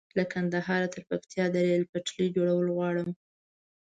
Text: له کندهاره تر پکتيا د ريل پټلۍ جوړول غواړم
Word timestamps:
له 0.17 0.23
کندهاره 0.33 0.87
تر 0.93 1.01
پکتيا 1.09 1.45
د 1.51 1.55
ريل 1.65 1.83
پټلۍ 1.91 2.27
جوړول 2.35 2.67
غواړم 2.75 3.09